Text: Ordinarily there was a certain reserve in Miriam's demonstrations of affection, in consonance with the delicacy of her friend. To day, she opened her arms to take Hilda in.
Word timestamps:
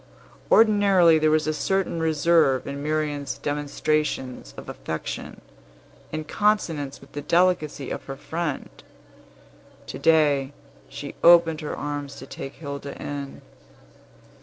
Ordinarily 0.51 1.19
there 1.19 1.29
was 1.29 1.45
a 1.45 1.53
certain 1.53 1.99
reserve 1.99 2.65
in 2.65 2.81
Miriam's 2.81 3.37
demonstrations 3.37 4.51
of 4.57 4.67
affection, 4.67 5.41
in 6.11 6.23
consonance 6.23 6.99
with 6.99 7.11
the 7.11 7.21
delicacy 7.21 7.91
of 7.91 8.05
her 8.05 8.15
friend. 8.17 8.71
To 9.85 9.99
day, 9.99 10.53
she 10.89 11.13
opened 11.23 11.61
her 11.61 11.75
arms 11.77 12.15
to 12.15 12.25
take 12.25 12.53
Hilda 12.53 12.99
in. 12.99 13.43